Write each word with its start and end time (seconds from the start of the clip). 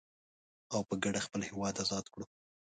او 0.73 0.79
په 0.89 0.95
کډه 1.01 1.19
خپل 1.25 1.41
هيواد 1.49 1.75
ازاد 1.83 2.05
کړو. 2.13 2.25